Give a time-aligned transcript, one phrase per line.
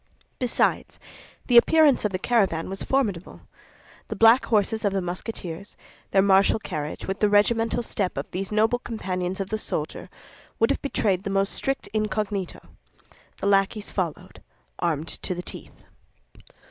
[0.39, 0.97] Besides,
[1.45, 3.41] the appearance of the caravan was formidable.
[4.07, 5.77] The black horses of the Musketeers,
[6.09, 10.09] their martial carriage, with the regimental step of these noble companions of the soldier,
[10.57, 12.61] would have betrayed the most strict incognito.
[13.41, 14.41] The lackeys followed,
[14.79, 15.83] armed to the teeth.